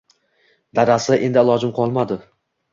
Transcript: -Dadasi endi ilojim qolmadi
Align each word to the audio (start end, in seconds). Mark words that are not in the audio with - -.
-Dadasi 0.79 1.19
endi 1.29 1.43
ilojim 1.45 1.77
qolmadi 1.79 2.21